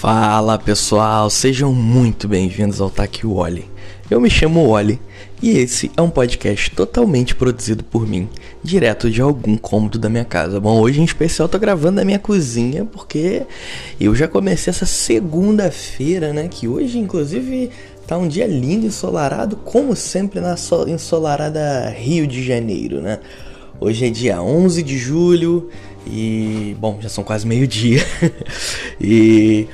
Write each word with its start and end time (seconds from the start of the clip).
Fala 0.00 0.56
pessoal, 0.56 1.28
sejam 1.28 1.74
muito 1.74 2.28
bem-vindos 2.28 2.80
ao 2.80 2.88
Taque 2.88 3.26
Wally. 3.26 3.68
Eu 4.08 4.20
me 4.20 4.30
chamo 4.30 4.70
Wally 4.70 5.00
e 5.42 5.58
esse 5.58 5.90
é 5.96 6.00
um 6.00 6.08
podcast 6.08 6.70
totalmente 6.70 7.34
produzido 7.34 7.82
por 7.82 8.06
mim, 8.06 8.28
direto 8.62 9.10
de 9.10 9.20
algum 9.20 9.56
cômodo 9.56 9.98
da 9.98 10.08
minha 10.08 10.24
casa. 10.24 10.60
Bom, 10.60 10.78
hoje 10.80 11.00
em 11.00 11.04
especial 11.04 11.48
tô 11.48 11.58
gravando 11.58 11.96
da 11.96 12.04
minha 12.04 12.20
cozinha 12.20 12.84
porque 12.84 13.42
eu 14.00 14.14
já 14.14 14.28
comecei 14.28 14.70
essa 14.70 14.86
segunda-feira, 14.86 16.32
né? 16.32 16.46
Que 16.46 16.68
hoje, 16.68 16.96
inclusive, 16.96 17.68
tá 18.06 18.16
um 18.16 18.28
dia 18.28 18.46
lindo, 18.46 18.86
ensolarado, 18.86 19.56
como 19.56 19.96
sempre 19.96 20.38
na 20.38 20.54
ensolarada 20.86 21.88
Rio 21.90 22.24
de 22.24 22.44
Janeiro, 22.46 23.00
né? 23.00 23.18
Hoje 23.80 24.06
é 24.06 24.10
dia 24.10 24.40
11 24.40 24.80
de 24.80 24.96
julho 24.96 25.68
e, 26.06 26.76
bom, 26.78 26.98
já 27.00 27.08
são 27.08 27.24
quase 27.24 27.44
meio-dia. 27.44 28.00
e 29.00 29.66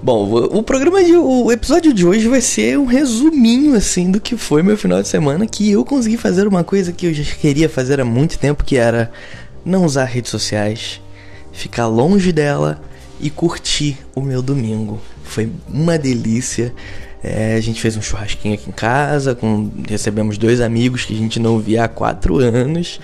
Bom, 0.00 0.32
o 0.52 0.62
programa 0.62 1.02
de 1.02 1.16
o 1.16 1.50
episódio 1.50 1.92
de 1.92 2.06
hoje 2.06 2.28
vai 2.28 2.40
ser 2.40 2.78
um 2.78 2.84
resuminho 2.84 3.74
assim 3.74 4.12
do 4.12 4.20
que 4.20 4.36
foi 4.36 4.62
meu 4.62 4.76
final 4.76 5.02
de 5.02 5.08
semana, 5.08 5.44
que 5.44 5.72
eu 5.72 5.84
consegui 5.84 6.16
fazer 6.16 6.46
uma 6.46 6.62
coisa 6.62 6.92
que 6.92 7.06
eu 7.06 7.12
já 7.12 7.24
queria 7.34 7.68
fazer 7.68 8.00
há 8.00 8.04
muito 8.04 8.38
tempo, 8.38 8.62
que 8.62 8.76
era 8.76 9.10
não 9.64 9.84
usar 9.84 10.04
redes 10.04 10.30
sociais, 10.30 11.00
ficar 11.52 11.88
longe 11.88 12.30
dela 12.30 12.80
e 13.20 13.28
curtir 13.28 13.98
o 14.14 14.20
meu 14.20 14.40
domingo. 14.40 15.00
Foi 15.24 15.50
uma 15.68 15.98
delícia. 15.98 16.72
É, 17.20 17.56
a 17.56 17.60
gente 17.60 17.80
fez 17.80 17.96
um 17.96 18.00
churrasquinho 18.00 18.54
aqui 18.54 18.70
em 18.70 18.72
casa, 18.72 19.34
com, 19.34 19.68
recebemos 19.88 20.38
dois 20.38 20.60
amigos 20.60 21.04
que 21.04 21.12
a 21.12 21.16
gente 21.16 21.40
não 21.40 21.58
via 21.58 21.82
há 21.82 21.88
quatro 21.88 22.38
anos 22.38 23.00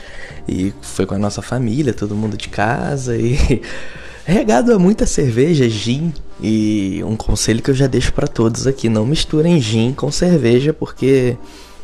e 0.49 0.73
foi 0.81 1.05
com 1.05 1.17
a 1.17 1.19
nossa 1.19 1.43
família, 1.43 1.93
todo 1.93 2.15
mundo 2.15 2.37
de 2.37 2.49
casa 2.49 3.17
e 3.17 3.61
regado 4.25 4.73
a 4.73 4.79
muita 4.79 5.07
cerveja, 5.07 5.69
gin 5.69 6.13
e 6.41 7.03
um 7.05 7.17
conselho 7.17 7.63
que 7.63 7.71
eu 7.71 7.75
já 7.75 7.87
deixo 7.87 8.13
para 8.13 8.27
todos 8.27 8.67
aqui: 8.67 8.89
não 8.89 9.07
misturem 9.07 9.61
gin 9.61 9.93
com 9.93 10.11
cerveja 10.11 10.73
porque 10.73 11.37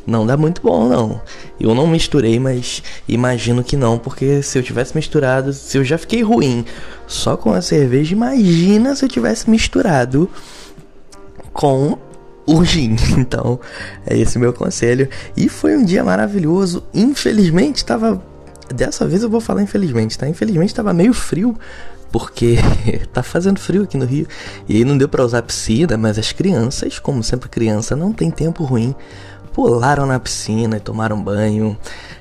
não 0.06 0.26
dá 0.26 0.36
muito 0.36 0.62
bom, 0.62 0.88
não. 0.88 1.20
Eu 1.58 1.74
não 1.74 1.86
misturei, 1.86 2.38
mas 2.40 2.82
imagino 3.06 3.62
que 3.62 3.76
não, 3.76 3.98
porque 3.98 4.42
se 4.42 4.58
eu 4.58 4.62
tivesse 4.62 4.94
misturado, 4.96 5.52
se 5.52 5.78
eu 5.78 5.84
já 5.84 5.98
fiquei 5.98 6.22
ruim 6.22 6.64
só 7.06 7.36
com 7.36 7.52
a 7.52 7.62
cerveja, 7.62 8.14
imagina 8.14 8.96
se 8.96 9.04
eu 9.04 9.08
tivesse 9.08 9.48
misturado 9.48 10.28
com 11.52 11.98
o 12.46 12.64
gin. 12.64 12.96
Então, 13.16 13.60
é 14.06 14.16
esse 14.16 14.38
meu 14.38 14.52
conselho. 14.52 15.08
E 15.36 15.48
foi 15.48 15.76
um 15.76 15.84
dia 15.84 16.02
maravilhoso. 16.02 16.82
Infelizmente, 16.92 17.76
estava. 17.76 18.22
Dessa 18.74 19.06
vez 19.06 19.22
eu 19.22 19.28
vou 19.28 19.40
falar 19.40 19.62
infelizmente, 19.62 20.16
tá? 20.16 20.28
Infelizmente 20.28 20.68
estava 20.68 20.92
meio 20.92 21.12
frio, 21.12 21.56
porque 22.10 22.56
tá 23.12 23.22
fazendo 23.22 23.58
frio 23.58 23.82
aqui 23.82 23.96
no 23.96 24.04
Rio. 24.04 24.26
E 24.68 24.76
aí 24.76 24.84
não 24.84 24.96
deu 24.96 25.08
para 25.08 25.24
usar 25.24 25.42
piscina, 25.42 25.96
mas 25.96 26.18
as 26.18 26.32
crianças, 26.32 26.98
como 26.98 27.22
sempre 27.22 27.48
criança, 27.48 27.96
não 27.96 28.12
tem 28.12 28.30
tempo 28.30 28.64
ruim, 28.64 28.94
pularam 29.52 30.06
na 30.06 30.18
piscina 30.18 30.76
e 30.76 30.80
tomaram 30.80 31.22
banho. 31.22 31.76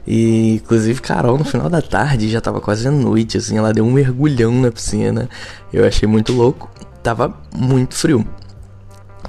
E 0.07 0.55
inclusive 0.55 1.01
Carol 1.01 1.37
no 1.37 1.45
final 1.45 1.69
da 1.69 1.81
tarde, 1.81 2.29
já 2.29 2.41
tava 2.41 2.59
quase 2.61 2.89
noite, 2.89 3.37
assim, 3.37 3.57
ela 3.57 3.73
deu 3.73 3.85
um 3.85 3.91
mergulhão 3.91 4.51
na 4.53 4.71
piscina. 4.71 5.29
Eu 5.71 5.85
achei 5.85 6.07
muito 6.07 6.33
louco. 6.33 6.69
Tava 7.03 7.33
muito 7.55 7.95
frio. 7.95 8.25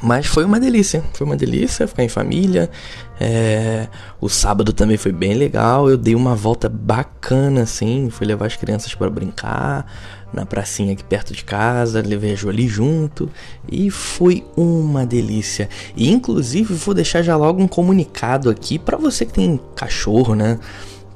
Mas 0.02 0.26
foi 0.26 0.44
uma 0.44 0.58
delícia, 0.58 1.04
foi 1.12 1.26
uma 1.26 1.36
delícia 1.36 1.86
ficar 1.86 2.02
em 2.02 2.08
família. 2.08 2.70
É, 3.18 3.86
o 4.20 4.28
sábado 4.28 4.72
também 4.72 4.96
foi 4.96 5.12
bem 5.12 5.34
legal. 5.34 5.90
Eu 5.90 5.98
dei 5.98 6.14
uma 6.14 6.34
volta 6.34 6.68
bacana 6.68 7.62
assim, 7.62 8.08
fui 8.10 8.26
levar 8.26 8.46
as 8.46 8.56
crianças 8.56 8.94
para 8.94 9.10
brincar 9.10 9.86
na 10.32 10.46
pracinha 10.46 10.92
aqui 10.92 11.04
perto 11.04 11.34
de 11.34 11.44
casa, 11.44 12.00
levei 12.00 12.32
a 12.32 12.36
Jolie 12.36 12.68
junto 12.68 13.28
e 13.70 13.90
foi 13.90 14.44
uma 14.56 15.04
delícia. 15.04 15.68
E 15.96 16.10
inclusive 16.10 16.72
vou 16.74 16.94
deixar 16.94 17.22
já 17.22 17.36
logo 17.36 17.60
um 17.62 17.68
comunicado 17.68 18.48
aqui 18.48 18.78
para 18.78 18.96
você 18.96 19.26
que 19.26 19.32
tem 19.32 19.60
cachorro, 19.74 20.34
né? 20.34 20.58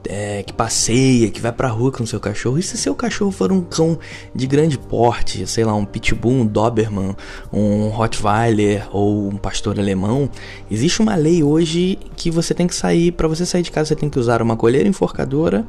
É, 0.09 0.43
que 0.43 0.53
passeia, 0.53 1.31
que 1.31 1.41
vai 1.41 1.53
pra 1.53 1.69
rua 1.69 1.91
com 1.91 2.05
seu 2.07 2.21
cachorro. 2.21 2.59
E 2.59 2.63
se 2.63 2.77
seu 2.77 2.95
cachorro 2.95 3.31
for 3.31 3.53
um 3.53 3.61
cão 3.61 3.99
de 4.35 4.47
grande 4.47 4.79
porte, 4.79 5.47
sei 5.47 5.65
lá, 5.65 5.75
um 5.75 5.85
pitbull, 5.85 6.33
um 6.33 6.47
doberman, 6.47 7.17
um 7.53 7.89
rottweiler 7.89 8.89
ou 8.93 9.29
um 9.29 9.37
pastor 9.37 9.79
alemão, 9.79 10.29
existe 10.71 11.01
uma 11.01 11.15
lei 11.15 11.43
hoje 11.43 11.99
que 12.17 12.31
você 12.31 12.55
tem 12.55 12.67
que 12.67 12.75
sair, 12.75 13.13
para 13.13 13.29
você 13.29 13.45
sair 13.45 13.63
de 13.63 13.71
casa 13.71 13.89
você 13.89 13.97
tem 13.97 14.09
que 14.09 14.19
usar 14.19 14.43
uma 14.43 14.57
colheira 14.57 14.89
enforcadora 14.89 15.65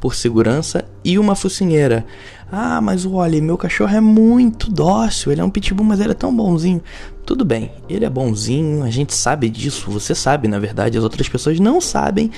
por 0.00 0.14
segurança 0.14 0.84
e 1.04 1.18
uma 1.18 1.34
focinheira. 1.34 2.04
Ah, 2.50 2.80
mas 2.80 3.04
olha, 3.04 3.40
meu 3.40 3.58
cachorro 3.58 3.94
é 3.94 4.00
muito 4.00 4.70
dócil, 4.70 5.32
ele 5.32 5.40
é 5.40 5.44
um 5.44 5.50
pitbull, 5.50 5.86
mas 5.86 6.00
ele 6.00 6.12
é 6.12 6.14
tão 6.14 6.34
bonzinho. 6.34 6.80
Tudo 7.24 7.44
bem, 7.44 7.72
ele 7.88 8.04
é 8.04 8.10
bonzinho, 8.10 8.84
a 8.84 8.90
gente 8.90 9.12
sabe 9.14 9.48
disso, 9.48 9.90
você 9.90 10.14
sabe, 10.14 10.46
na 10.46 10.60
verdade, 10.60 10.96
as 10.96 11.02
outras 11.02 11.28
pessoas 11.28 11.58
não 11.58 11.80
sabem, 11.80 12.30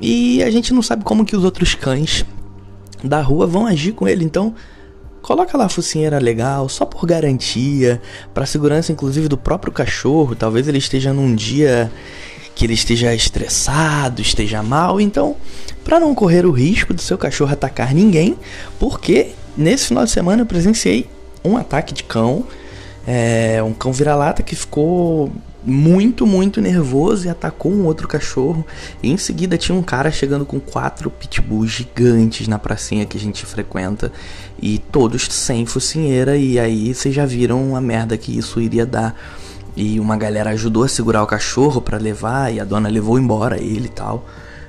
e 0.00 0.42
a 0.42 0.50
gente 0.50 0.72
não 0.72 0.82
sabe 0.82 1.04
como 1.04 1.24
que 1.24 1.36
os 1.36 1.44
outros 1.44 1.74
cães 1.74 2.24
da 3.02 3.20
rua 3.20 3.46
vão 3.46 3.66
agir 3.66 3.92
com 3.92 4.06
ele, 4.06 4.24
então 4.24 4.54
coloca 5.22 5.56
lá 5.56 5.64
a 5.64 5.68
focinheira 5.68 6.18
legal, 6.18 6.68
só 6.68 6.84
por 6.84 7.06
garantia, 7.06 8.00
para 8.32 8.46
segurança 8.46 8.92
inclusive 8.92 9.28
do 9.28 9.36
próprio 9.36 9.72
cachorro. 9.72 10.36
Talvez 10.36 10.68
ele 10.68 10.78
esteja 10.78 11.12
num 11.12 11.34
dia 11.34 11.90
que 12.54 12.64
ele 12.64 12.74
esteja 12.74 13.14
estressado, 13.14 14.22
esteja 14.22 14.62
mal, 14.62 15.00
então, 15.00 15.36
para 15.84 16.00
não 16.00 16.14
correr 16.14 16.46
o 16.46 16.50
risco 16.50 16.94
do 16.94 17.02
seu 17.02 17.18
cachorro 17.18 17.52
atacar 17.52 17.94
ninguém, 17.94 18.36
porque 18.78 19.32
nesse 19.56 19.88
final 19.88 20.04
de 20.04 20.10
semana 20.10 20.42
eu 20.42 20.46
presenciei 20.46 21.06
um 21.44 21.56
ataque 21.56 21.92
de 21.92 22.02
cão, 22.02 22.44
é, 23.06 23.62
um 23.62 23.72
cão 23.72 23.92
vira-lata 23.92 24.42
que 24.42 24.56
ficou 24.56 25.30
muito, 25.66 26.24
muito 26.24 26.60
nervoso 26.60 27.26
e 27.26 27.28
atacou 27.28 27.72
um 27.72 27.84
outro 27.84 28.06
cachorro. 28.06 28.64
E 29.02 29.10
em 29.10 29.16
seguida 29.16 29.58
tinha 29.58 29.76
um 29.76 29.82
cara 29.82 30.10
chegando 30.10 30.46
com 30.46 30.60
quatro 30.60 31.10
pitbulls 31.10 31.70
gigantes 31.70 32.46
na 32.46 32.58
pracinha 32.58 33.04
que 33.04 33.16
a 33.16 33.20
gente 33.20 33.44
frequenta 33.44 34.12
e 34.62 34.78
todos 34.78 35.26
sem 35.30 35.66
focinheira. 35.66 36.36
E 36.36 36.58
aí 36.58 36.94
vocês 36.94 37.14
já 37.14 37.26
viram 37.26 37.74
a 37.74 37.80
merda 37.80 38.16
que 38.16 38.38
isso 38.38 38.60
iria 38.60 38.86
dar. 38.86 39.18
E 39.76 39.98
uma 40.00 40.16
galera 40.16 40.50
ajudou 40.50 40.84
a 40.84 40.88
segurar 40.88 41.22
o 41.22 41.26
cachorro 41.26 41.82
para 41.82 41.98
levar 41.98 42.54
e 42.54 42.60
a 42.60 42.64
dona 42.64 42.88
levou 42.88 43.18
embora 43.18 43.60
ele 43.60 43.86
e 43.86 43.90
tal. 43.90 44.24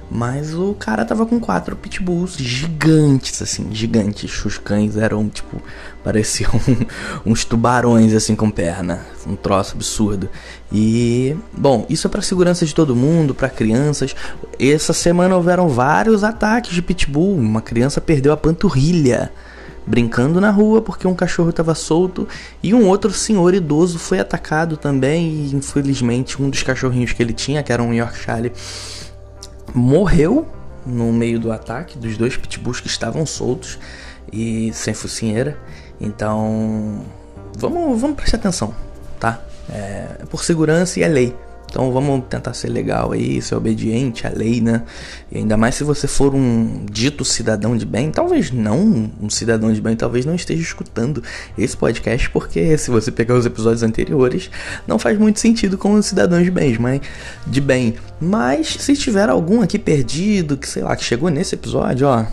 Mas 0.09 0.53
o 0.53 0.73
cara 0.73 1.03
tava 1.03 1.25
com 1.25 1.38
quatro 1.40 1.75
pitbulls 1.75 2.38
gigantes, 2.38 3.41
assim, 3.41 3.68
gigantes. 3.72 4.45
Os 4.45 4.57
cães 4.57 4.95
eram, 4.95 5.28
tipo, 5.28 5.62
pareciam 6.03 6.51
uns 7.25 7.44
tubarões, 7.44 8.13
assim, 8.13 8.35
com 8.35 8.50
perna. 8.50 9.01
Um 9.28 9.35
troço 9.35 9.75
absurdo. 9.75 10.29
E, 10.72 11.35
bom, 11.51 11.85
isso 11.90 12.07
é 12.07 12.09
para 12.09 12.22
segurança 12.22 12.66
de 12.66 12.73
todo 12.73 12.95
mundo, 12.95 13.35
para 13.35 13.50
crianças. 13.50 14.16
Essa 14.57 14.94
semana 14.94 15.35
houveram 15.35 15.68
vários 15.68 16.24
ataques 16.24 16.72
de 16.72 16.81
pitbull. 16.81 17.35
Uma 17.35 17.62
criança 17.62 18.00
perdeu 18.00 18.31
a 18.31 18.38
panturrilha 18.38 19.29
brincando 19.85 20.41
na 20.41 20.51
rua 20.51 20.81
porque 20.81 21.07
um 21.07 21.16
cachorro 21.16 21.50
estava 21.50 21.74
solto 21.74 22.28
e 22.62 22.74
um 22.74 22.89
outro 22.89 23.13
senhor 23.13 23.53
idoso 23.53 23.97
foi 23.97 24.19
atacado 24.19 24.75
também 24.75 25.29
e 25.29 25.56
infelizmente 25.56 26.41
um 26.41 26.50
dos 26.50 26.62
cachorrinhos 26.62 27.13
que 27.13 27.24
ele 27.24 27.31
tinha, 27.31 27.63
que 27.63 27.72
era 27.72 27.81
um 27.81 27.94
Yorkshire, 27.94 28.51
morreu 29.74 30.48
no 30.86 31.12
meio 31.12 31.40
do 31.40 31.52
ataque 31.52 31.98
dos 31.98 32.18
dois 32.18 32.38
pitbulls 32.38 32.80
que 32.80 32.88
estavam 32.88 33.26
soltos 33.26 33.78
e 34.32 34.72
sem 34.74 34.94
focinheira. 34.94 35.58
Então, 36.00 37.06
vamos, 37.58 38.00
vamos 38.00 38.16
prestar 38.16 38.38
atenção, 38.38 38.74
tá? 39.20 39.42
É, 39.70 40.24
por 40.30 40.44
segurança 40.44 41.00
e 41.00 41.04
é 41.04 41.08
lei. 41.08 41.36
Então 41.70 41.92
vamos 41.92 42.24
tentar 42.30 42.54
ser 42.54 42.70
legal 42.70 43.12
aí, 43.12 43.42
ser 43.42 43.56
obediente 43.56 44.26
à 44.26 44.30
lei, 44.30 44.62
né? 44.62 44.84
E 45.32 45.38
ainda 45.38 45.58
mais 45.58 45.76
se 45.76 45.84
você 45.84 46.08
for 46.08 46.34
um 46.34 46.86
dito 46.90 47.26
cidadão 47.26 47.76
de 47.76 47.86
bem, 47.86 48.10
talvez 48.10 48.52
não 48.52 49.12
um 49.22 49.30
cidadão 49.30 49.72
de 49.72 49.81
bem, 49.81 49.96
talvez 49.96 50.25
não 50.25 50.36
esteja 50.36 50.62
escutando 50.62 51.22
esse 51.58 51.75
podcast, 51.75 52.30
porque 52.30 52.78
se 52.78 52.90
você 52.90 53.12
pegar 53.12 53.36
os 53.36 53.46
episódios 53.46 53.84
anteriores, 53.84 54.50
não 54.88 54.98
faz 54.98 55.18
muito 55.18 55.40
sentido 55.40 55.78
com 55.78 56.02
cidadãos 56.02 56.44
de 56.44 56.52
bem, 56.52 56.78
mas 56.80 57.02
de 57.46 57.62
bem. 57.62 57.96
Mas 58.20 58.68
se 58.68 58.96
tiver 58.96 59.30
algum 59.30 59.62
aqui 59.62 59.78
perdido, 59.78 60.58
que 60.58 60.68
sei 60.68 60.84
lá, 60.84 60.96
que 60.96 61.04
chegou 61.04 61.30
nesse 61.30 61.56
episódio, 61.56 62.08
ó, 62.08 62.25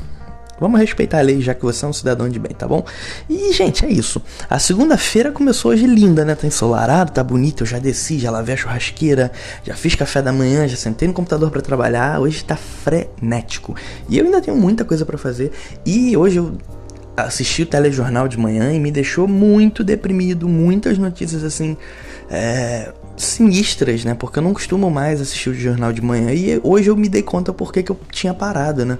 Vamos 0.65 0.81
respeitar 0.81 1.19
a 1.19 1.21
lei, 1.21 1.43
já 1.43 1.53
que 1.53 1.63
você 1.63 1.85
é 1.85 1.89
um 1.89 1.93
cidadão 1.93 2.27
de 2.27 2.39
bem, 2.39 2.55
tá 2.55 2.67
bom? 2.67 2.83
E, 3.29 3.53
gente, 3.53 3.85
é 3.85 3.91
isso. 3.91 4.23
A 4.49 4.59
segunda-feira 4.59 5.31
começou 5.31 5.73
hoje 5.73 5.87
linda, 5.87 6.25
né? 6.25 6.35
Tá 6.35 6.47
ensolarado, 6.47 7.13
tá 7.13 7.23
bonito. 7.23 7.65
Eu 7.65 7.67
já 7.67 7.79
desci, 7.79 8.19
já 8.19 8.31
lavei 8.31 8.55
a 8.55 8.57
churrasqueira, 8.57 9.31
já 9.63 9.75
fiz 9.75 9.95
café 9.95 10.23
da 10.23 10.33
manhã, 10.33 10.67
já 10.67 10.75
sentei 10.75 11.07
no 11.07 11.13
computador 11.13 11.51
para 11.51 11.61
trabalhar. 11.61 12.19
Hoje 12.19 12.43
tá 12.43 12.57
frenético. 12.57 13.77
E 14.09 14.17
eu 14.17 14.25
ainda 14.25 14.41
tenho 14.41 14.57
muita 14.57 14.87
coisa 14.87 15.05
para 15.05 15.19
fazer. 15.19 15.53
E 15.85 16.17
hoje 16.17 16.39
eu 16.39 16.57
assisti 17.15 17.61
o 17.61 17.67
telejornal 17.67 18.27
de 18.27 18.39
manhã 18.39 18.73
e 18.73 18.81
me 18.81 18.91
deixou 18.91 19.29
muito 19.29 19.85
deprimido. 19.85 20.49
Muitas 20.49 20.97
notícias 20.97 21.45
assim. 21.45 21.77
É, 22.31 22.91
sinistras, 23.19 24.03
né? 24.03 24.15
Porque 24.15 24.39
eu 24.39 24.43
não 24.43 24.55
costumo 24.55 24.91
mais 24.91 25.21
assistir 25.21 25.51
o 25.51 25.55
jornal 25.55 25.93
de 25.93 26.01
manhã. 26.01 26.33
E 26.33 26.59
hoje 26.63 26.89
eu 26.89 26.97
me 26.97 27.07
dei 27.07 27.23
conta 27.23 27.53
porque 27.53 27.83
que 27.83 27.93
eu 27.93 28.01
tinha 28.11 28.33
parado, 28.33 28.87
né? 28.87 28.97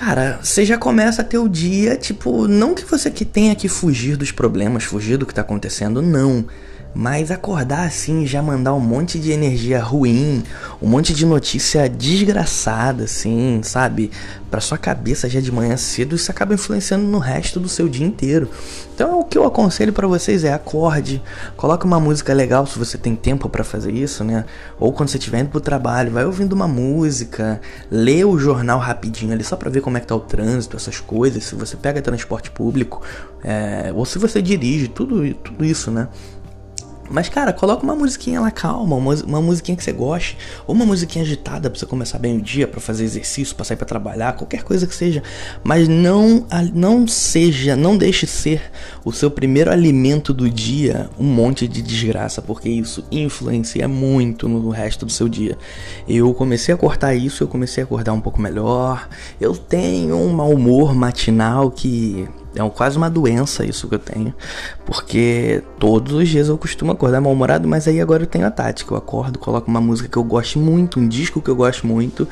Cara, 0.00 0.40
você 0.42 0.64
já 0.64 0.78
começa 0.78 1.20
a 1.20 1.24
ter 1.24 1.36
o 1.36 1.46
dia, 1.46 1.94
tipo, 1.94 2.48
não 2.48 2.74
que 2.74 2.86
você 2.86 3.10
que 3.10 3.22
tenha 3.22 3.54
que 3.54 3.68
fugir 3.68 4.16
dos 4.16 4.32
problemas, 4.32 4.84
fugir 4.84 5.18
do 5.18 5.26
que 5.26 5.34
tá 5.34 5.42
acontecendo, 5.42 6.00
não. 6.00 6.46
Mas 6.94 7.30
acordar 7.30 7.86
assim, 7.86 8.26
já 8.26 8.42
mandar 8.42 8.74
um 8.74 8.80
monte 8.80 9.18
de 9.18 9.30
energia 9.30 9.80
ruim, 9.80 10.42
um 10.82 10.88
monte 10.88 11.14
de 11.14 11.24
notícia 11.24 11.88
desgraçada, 11.88 13.04
assim, 13.04 13.60
sabe? 13.62 14.10
Pra 14.50 14.60
sua 14.60 14.76
cabeça 14.76 15.28
já 15.28 15.40
de 15.40 15.52
manhã 15.52 15.76
cedo, 15.76 16.16
isso 16.16 16.30
acaba 16.30 16.54
influenciando 16.54 17.04
no 17.04 17.18
resto 17.18 17.60
do 17.60 17.68
seu 17.68 17.88
dia 17.88 18.04
inteiro. 18.04 18.50
Então, 18.92 19.20
o 19.20 19.24
que 19.24 19.38
eu 19.38 19.44
aconselho 19.46 19.92
para 19.92 20.06
vocês 20.08 20.42
é 20.42 20.52
acorde, 20.52 21.22
coloque 21.56 21.86
uma 21.86 22.00
música 22.00 22.34
legal 22.34 22.66
se 22.66 22.78
você 22.78 22.98
tem 22.98 23.14
tempo 23.14 23.48
para 23.48 23.62
fazer 23.62 23.92
isso, 23.92 24.24
né? 24.24 24.44
Ou 24.78 24.92
quando 24.92 25.08
você 25.08 25.18
estiver 25.18 25.40
indo 25.40 25.50
pro 25.50 25.60
trabalho, 25.60 26.10
vai 26.10 26.24
ouvindo 26.24 26.52
uma 26.52 26.66
música, 26.66 27.60
lê 27.90 28.24
o 28.24 28.36
jornal 28.36 28.80
rapidinho 28.80 29.32
ali 29.32 29.44
só 29.44 29.56
pra 29.56 29.70
ver 29.70 29.80
como 29.80 29.96
é 29.96 30.00
que 30.00 30.06
tá 30.06 30.16
o 30.16 30.20
trânsito, 30.20 30.76
essas 30.76 30.98
coisas. 30.98 31.44
Se 31.44 31.54
você 31.54 31.76
pega 31.76 32.02
transporte 32.02 32.50
público, 32.50 33.00
é, 33.42 33.92
ou 33.94 34.04
se 34.04 34.18
você 34.18 34.42
dirige, 34.42 34.88
tudo, 34.88 35.32
tudo 35.34 35.64
isso, 35.64 35.90
né? 35.90 36.08
Mas, 37.10 37.28
cara, 37.28 37.52
coloca 37.52 37.82
uma 37.82 37.96
musiquinha 37.96 38.40
lá 38.40 38.50
calma, 38.52 38.94
uma, 38.94 39.14
uma 39.14 39.42
musiquinha 39.42 39.76
que 39.76 39.82
você 39.82 39.92
goste, 39.92 40.38
ou 40.66 40.74
uma 40.74 40.86
musiquinha 40.86 41.24
agitada 41.24 41.68
pra 41.68 41.78
você 41.78 41.84
começar 41.84 42.18
bem 42.18 42.38
o 42.38 42.40
dia, 42.40 42.68
para 42.68 42.80
fazer 42.80 43.02
exercício, 43.02 43.56
pra 43.56 43.64
sair 43.64 43.76
pra 43.76 43.86
trabalhar, 43.86 44.34
qualquer 44.34 44.62
coisa 44.62 44.86
que 44.86 44.94
seja. 44.94 45.20
Mas 45.64 45.88
não, 45.88 46.46
não 46.72 47.08
seja, 47.08 47.74
não 47.74 47.96
deixe 47.96 48.26
ser 48.26 48.62
o 49.04 49.12
seu 49.12 49.30
primeiro 49.30 49.72
alimento 49.72 50.32
do 50.32 50.48
dia 50.48 51.10
um 51.18 51.24
monte 51.24 51.66
de 51.66 51.82
desgraça, 51.82 52.40
porque 52.40 52.68
isso 52.68 53.04
influencia 53.10 53.88
muito 53.88 54.48
no 54.48 54.70
resto 54.70 55.04
do 55.04 55.10
seu 55.10 55.28
dia. 55.28 55.58
Eu 56.08 56.32
comecei 56.32 56.72
a 56.72 56.76
cortar 56.76 57.14
isso, 57.14 57.42
eu 57.42 57.48
comecei 57.48 57.82
a 57.82 57.86
acordar 57.86 58.12
um 58.12 58.20
pouco 58.20 58.40
melhor. 58.40 59.08
Eu 59.40 59.56
tenho 59.56 60.16
um 60.16 60.32
mau 60.32 60.50
humor 60.50 60.94
matinal 60.94 61.70
que 61.70 62.28
é 62.54 62.68
quase 62.70 62.96
uma 62.96 63.08
doença 63.08 63.64
isso 63.64 63.88
que 63.88 63.94
eu 63.94 63.98
tenho. 63.98 64.34
Porque 64.84 65.62
todos 65.78 66.12
os 66.12 66.28
dias 66.28 66.48
eu 66.48 66.58
costumo 66.58 66.92
acordar 66.92 67.20
mal-humorado, 67.20 67.68
mas 67.68 67.86
aí 67.86 68.00
agora 68.00 68.24
eu 68.24 68.26
tenho 68.26 68.46
a 68.46 68.50
tática. 68.50 68.92
Eu 68.92 68.98
acordo, 68.98 69.38
coloco 69.38 69.70
uma 69.70 69.80
música 69.80 70.08
que 70.08 70.16
eu 70.16 70.24
gosto 70.24 70.58
muito, 70.58 70.98
um 70.98 71.06
disco 71.06 71.40
que 71.40 71.48
eu 71.48 71.56
gosto 71.56 71.86
muito, 71.86 72.26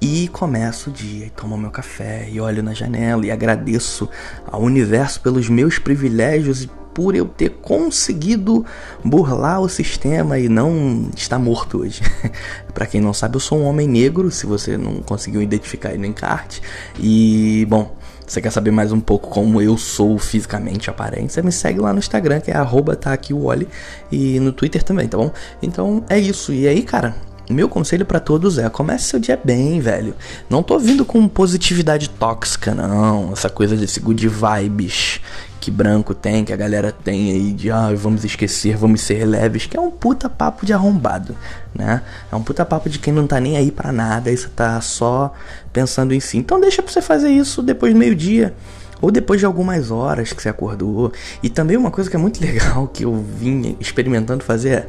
e 0.00 0.28
começo 0.28 0.90
o 0.90 0.92
dia, 0.92 1.26
e 1.26 1.30
tomo 1.30 1.56
meu 1.56 1.70
café, 1.70 2.28
e 2.30 2.40
olho 2.40 2.62
na 2.62 2.74
janela, 2.74 3.24
e 3.24 3.30
agradeço 3.30 4.08
ao 4.46 4.60
universo 4.60 5.20
pelos 5.20 5.48
meus 5.48 5.78
privilégios 5.78 6.64
e 6.64 6.70
por 6.92 7.14
eu 7.14 7.26
ter 7.26 7.48
conseguido 7.48 8.64
burlar 9.02 9.60
o 9.60 9.68
sistema 9.68 10.38
e 10.38 10.48
não 10.48 11.08
estar 11.16 11.38
morto 11.38 11.78
hoje. 11.78 12.02
para 12.74 12.86
quem 12.86 13.00
não 13.00 13.14
sabe, 13.14 13.36
eu 13.36 13.40
sou 13.40 13.58
um 13.58 13.64
homem 13.64 13.88
negro, 13.88 14.30
se 14.30 14.46
você 14.46 14.76
não 14.76 14.96
conseguiu 14.96 15.40
identificar 15.40 15.90
aí 15.90 15.98
no 15.98 16.06
encarte. 16.06 16.60
E, 16.98 17.66
bom, 17.68 17.96
você 18.32 18.40
quer 18.40 18.50
saber 18.50 18.70
mais 18.70 18.92
um 18.92 19.00
pouco 19.00 19.28
como 19.28 19.60
eu 19.60 19.76
sou 19.76 20.18
fisicamente, 20.18 20.88
aparência, 20.88 21.42
me 21.42 21.52
segue 21.52 21.80
lá 21.80 21.92
no 21.92 21.98
Instagram, 21.98 22.40
que 22.40 22.50
é 22.50 22.54
arroba 22.54 22.96
tá 22.96 23.12
aqui 23.12 23.34
o 23.34 23.44
Oli, 23.44 23.68
e 24.10 24.40
no 24.40 24.52
Twitter 24.52 24.82
também, 24.82 25.06
tá 25.06 25.18
bom? 25.18 25.30
Então 25.62 26.02
é 26.08 26.18
isso. 26.18 26.50
E 26.50 26.66
aí, 26.66 26.82
cara, 26.82 27.14
meu 27.50 27.68
conselho 27.68 28.06
para 28.06 28.18
todos 28.18 28.56
é: 28.56 28.68
comece 28.70 29.04
seu 29.04 29.20
dia 29.20 29.38
bem, 29.42 29.80
velho. 29.80 30.14
Não 30.48 30.62
tô 30.62 30.78
vindo 30.78 31.04
com 31.04 31.28
positividade 31.28 32.08
tóxica, 32.08 32.74
não. 32.74 33.32
Essa 33.32 33.50
coisa 33.50 33.76
desse 33.76 34.00
good 34.00 34.26
vibes 34.26 35.20
que 35.62 35.70
branco 35.70 36.12
tem, 36.12 36.44
que 36.44 36.52
a 36.52 36.56
galera 36.56 36.90
tem 36.90 37.30
aí 37.30 37.52
de 37.52 37.70
ah, 37.70 37.92
vamos 37.94 38.24
esquecer, 38.24 38.76
vamos 38.76 39.00
ser 39.00 39.24
leves, 39.24 39.64
que 39.64 39.76
é 39.76 39.80
um 39.80 39.92
puta 39.92 40.28
papo 40.28 40.66
de 40.66 40.72
arrombado, 40.72 41.36
né? 41.72 42.02
É 42.32 42.34
um 42.34 42.42
puta 42.42 42.66
papo 42.66 42.90
de 42.90 42.98
quem 42.98 43.14
não 43.14 43.28
tá 43.28 43.38
nem 43.38 43.56
aí 43.56 43.70
para 43.70 43.92
nada, 43.92 44.36
você 44.36 44.48
tá 44.48 44.80
só 44.80 45.32
pensando 45.72 46.12
em 46.12 46.18
si. 46.18 46.36
Então 46.36 46.60
deixa 46.60 46.82
pra 46.82 46.92
você 46.92 47.00
fazer 47.00 47.28
isso 47.28 47.62
depois 47.62 47.94
do 47.94 47.98
meio-dia. 47.98 48.52
Ou 49.00 49.12
depois 49.12 49.38
de 49.38 49.46
algumas 49.46 49.92
horas 49.92 50.32
que 50.32 50.42
você 50.42 50.48
acordou. 50.48 51.12
E 51.40 51.48
também 51.48 51.76
uma 51.76 51.92
coisa 51.92 52.10
que 52.10 52.16
é 52.16 52.18
muito 52.18 52.40
legal 52.42 52.88
que 52.88 53.04
eu 53.04 53.24
vim 53.38 53.76
experimentando 53.78 54.42
fazer 54.42 54.70
é. 54.70 54.88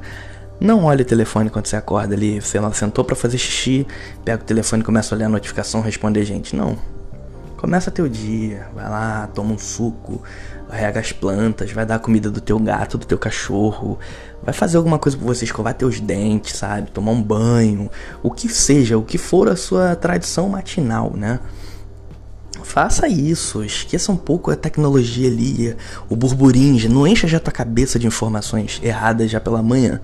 Não 0.60 0.86
olhe 0.86 1.04
o 1.04 1.06
telefone 1.06 1.52
quando 1.52 1.68
você 1.68 1.75
acorda 1.75 2.16
ali, 2.16 2.40
você 2.40 2.60
lá 2.60 2.72
sentou 2.74 3.04
para 3.04 3.16
fazer 3.16 3.38
xixi, 3.38 3.86
pega 4.25 4.42
o 4.42 4.46
telefone 4.46 4.81
e 4.81 4.86
começa 4.86 5.14
a 5.14 5.16
olhar 5.18 5.25
a 5.28 5.30
notificação, 5.30 5.81
responder 5.81 6.24
gente. 6.25 6.56
Não. 6.56 6.78
Começa 7.63 7.89
teu 7.89 8.10
dia, 8.10 8.68
vai 8.75 8.89
lá, 8.89 9.25
toma 9.33 9.54
um 9.54 9.57
suco, 9.57 10.21
rega 10.69 11.00
as 11.00 11.13
plantas, 11.13 11.71
vai 11.71 11.86
dar 11.86 11.98
comida 11.98 12.30
do 12.30 12.42
teu 12.42 12.60
gato, 12.60 12.98
do 12.98 13.06
teu 13.06 13.18
cachorro, 13.18 13.98
vai 14.44 14.54
fazer 14.54 14.75
alguma 14.75 15.00
coisa 15.00 15.18
pra 15.18 15.25
você 15.25 15.45
escovar 15.45 15.74
teus 15.74 16.01
dentes, 16.01 16.57
sabe? 16.57 16.92
Tomar 16.92 17.12
um 17.12 17.24
banho, 17.24 17.89
o 18.21 18.30
que 18.30 18.50
seja, 18.50 18.98
o 18.98 19.01
que 19.01 19.18
for 19.18 19.48
a 19.48 19.56
sua 19.56 19.95
tradição 19.95 20.50
matinal, 20.50 21.13
né? 21.15 21.39
Faça 22.63 23.07
isso, 23.07 23.63
esqueça 23.63 24.12
um 24.12 24.18
pouco 24.18 24.51
a 24.51 24.57
tecnologia 24.57 25.30
ali, 25.30 25.74
o 26.10 26.18
burburinho, 26.18 26.89
não 26.89 27.07
encha 27.07 27.30
já 27.30 27.39
tua 27.39 27.54
cabeça 27.54 27.98
de 27.98 28.06
informações 28.06 28.81
erradas 28.83 29.31
já 29.31 29.39
pela 29.39 29.63
manhã. 29.63 30.01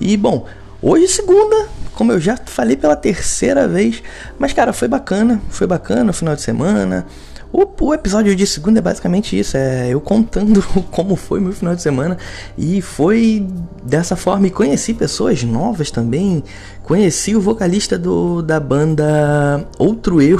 E 0.00 0.16
bom, 0.16 0.46
hoje 0.82 1.08
segunda, 1.08 1.68
como 1.94 2.12
eu 2.12 2.20
já 2.20 2.36
falei 2.36 2.76
pela 2.76 2.96
terceira 2.96 3.68
vez, 3.68 4.02
mas 4.38 4.52
cara, 4.52 4.72
foi 4.72 4.88
bacana, 4.88 5.40
foi 5.50 5.66
bacana 5.66 6.10
o 6.10 6.14
final 6.14 6.34
de 6.34 6.42
semana. 6.42 7.06
O, 7.52 7.66
o, 7.80 7.92
episódio 7.92 8.34
de 8.36 8.46
segunda 8.46 8.78
é 8.78 8.82
basicamente 8.82 9.36
isso, 9.36 9.56
é 9.56 9.88
eu 9.88 10.00
contando 10.00 10.62
como 10.92 11.16
foi 11.16 11.40
meu 11.40 11.52
final 11.52 11.74
de 11.74 11.82
semana 11.82 12.16
e 12.56 12.80
foi 12.80 13.44
dessa 13.82 14.14
forma 14.14 14.46
e 14.46 14.50
conheci 14.50 14.94
pessoas 14.94 15.42
novas 15.42 15.90
também. 15.90 16.44
Conheci 16.84 17.34
o 17.34 17.40
vocalista 17.40 17.98
do, 17.98 18.40
da 18.40 18.60
banda 18.60 19.66
Outro 19.78 20.22
Eu. 20.22 20.38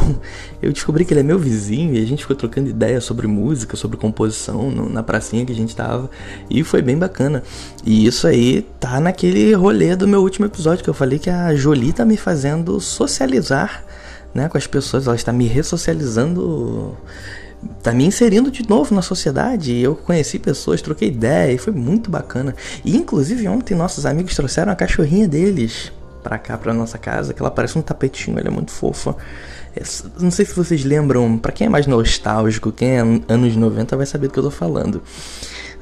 Eu 0.62 0.72
descobri 0.72 1.04
que 1.04 1.12
ele 1.12 1.20
é 1.20 1.22
meu 1.22 1.38
vizinho 1.38 1.94
e 1.94 2.02
a 2.02 2.06
gente 2.06 2.22
ficou 2.22 2.36
trocando 2.36 2.68
ideias 2.68 3.04
sobre 3.04 3.26
música, 3.26 3.76
sobre 3.76 3.96
composição 3.96 4.70
no, 4.70 4.88
na 4.88 5.02
pracinha 5.02 5.44
que 5.44 5.52
a 5.52 5.56
gente 5.56 5.74
tava 5.74 6.10
e 6.48 6.62
foi 6.62 6.82
bem 6.82 6.98
bacana. 6.98 7.42
E 7.84 8.06
isso 8.06 8.26
aí 8.26 8.62
tá 8.78 9.00
naquele 9.00 9.54
rolê 9.54 9.96
do 9.96 10.06
meu 10.06 10.20
último 10.20 10.46
episódio 10.46 10.84
que 10.84 10.90
eu 10.90 10.94
falei 10.94 11.18
que 11.18 11.30
a 11.30 11.54
Jolie 11.54 11.92
tá 11.92 12.04
me 12.04 12.16
fazendo 12.16 12.80
socializar 12.80 13.84
né, 14.34 14.48
com 14.48 14.56
as 14.56 14.66
pessoas, 14.66 15.06
ela 15.06 15.16
está 15.16 15.32
me 15.32 15.46
ressocializando, 15.46 16.96
está 17.78 17.92
me 17.92 18.04
inserindo 18.04 18.50
de 18.50 18.68
novo 18.68 18.94
na 18.94 19.02
sociedade. 19.02 19.76
Eu 19.76 19.94
conheci 19.96 20.38
pessoas, 20.38 20.80
troquei 20.80 21.08
ideia 21.08 21.52
e 21.52 21.58
foi 21.58 21.72
muito 21.72 22.10
bacana. 22.10 22.54
E 22.84 22.96
inclusive 22.96 23.48
ontem 23.48 23.74
nossos 23.74 24.06
amigos 24.06 24.34
trouxeram 24.34 24.72
a 24.72 24.76
cachorrinha 24.76 25.26
deles 25.26 25.92
para 26.22 26.38
cá, 26.38 26.56
para 26.56 26.72
nossa 26.74 26.98
casa, 26.98 27.32
que 27.32 27.40
ela 27.40 27.50
parece 27.50 27.78
um 27.78 27.82
tapetinho, 27.82 28.38
ela 28.38 28.48
é 28.48 28.50
muito 28.50 28.70
fofa. 28.70 29.16
É, 29.74 29.82
não 30.20 30.30
sei 30.30 30.44
se 30.44 30.54
vocês 30.54 30.84
lembram, 30.84 31.38
para 31.38 31.52
quem 31.52 31.66
é 31.66 31.70
mais 31.70 31.86
nostálgico, 31.86 32.72
quem 32.72 32.98
é 32.98 33.00
anos 33.28 33.56
90 33.56 33.96
vai 33.96 34.06
saber 34.06 34.28
do 34.28 34.32
que 34.32 34.38
eu 34.38 34.44
tô 34.44 34.50
falando. 34.50 35.02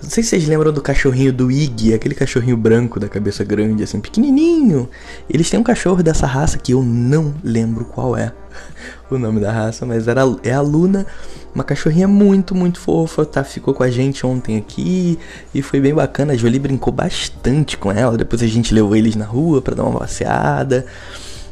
Não 0.00 0.09
sei 0.09 0.23
se 0.23 0.30
vocês 0.30 0.47
lembram 0.47 0.73
do 0.73 0.80
cachorrinho 0.80 1.33
do 1.33 1.50
Iggy, 1.50 1.92
aquele 1.92 2.14
cachorrinho 2.14 2.57
branco 2.57 3.00
da 3.00 3.09
cabeça 3.09 3.42
grande, 3.42 3.83
assim, 3.83 4.00
pequenininho. 4.00 4.88
Eles 5.28 5.50
têm 5.50 5.59
um 5.59 5.64
cachorro 5.64 6.02
dessa 6.04 6.25
raça 6.25 6.57
que 6.57 6.73
eu 6.73 6.85
não 6.85 7.35
lembro 7.42 7.85
qual 7.85 8.16
é 8.16 8.33
o 9.11 9.18
nome 9.18 9.40
da 9.40 9.50
raça, 9.50 9.85
mas 9.85 10.07
era, 10.07 10.23
é 10.45 10.52
a 10.52 10.61
Luna, 10.61 11.04
uma 11.52 11.64
cachorrinha 11.64 12.07
muito, 12.07 12.54
muito 12.54 12.78
fofa, 12.78 13.25
tá? 13.25 13.42
Ficou 13.42 13.75
com 13.75 13.83
a 13.83 13.90
gente 13.90 14.25
ontem 14.25 14.57
aqui 14.57 15.18
e 15.52 15.62
foi 15.62 15.80
bem 15.80 15.92
bacana. 15.92 16.33
A 16.33 16.37
Jolie 16.37 16.61
brincou 16.61 16.92
bastante 16.92 17.76
com 17.76 17.90
ela, 17.90 18.16
depois 18.16 18.40
a 18.40 18.47
gente 18.47 18.73
levou 18.73 18.95
eles 18.95 19.16
na 19.16 19.25
rua 19.25 19.61
para 19.61 19.75
dar 19.75 19.83
uma 19.83 19.99
passeada. 19.99 20.87